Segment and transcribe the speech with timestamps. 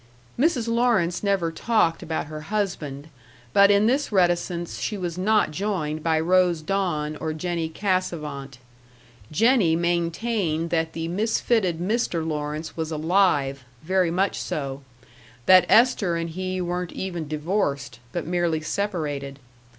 [0.39, 0.67] Mrs.
[0.67, 3.07] Lawrence never talked about her husband,
[3.53, 8.57] but in this reticence she was not joined by Rose Dawn or Jennie Cassavant.
[9.31, 12.27] Jennie maintained that the misfitted Mr.
[12.27, 14.81] Lawrence was alive, very much so;
[15.45, 19.37] that Esther and he weren't even divorced, but merely separated.